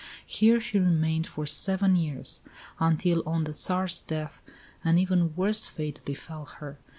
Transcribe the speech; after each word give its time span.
Here 0.25 0.59
she 0.59 0.79
remained 0.79 1.27
for 1.27 1.45
seven 1.45 1.95
years, 1.95 2.41
until, 2.79 3.21
on 3.29 3.43
the 3.43 3.53
Tsar's 3.53 4.01
death, 4.01 4.41
an 4.83 4.97
even 4.97 5.35
worse 5.35 5.67
fate 5.67 6.01
befell 6.05 6.45
her. 6.45 6.79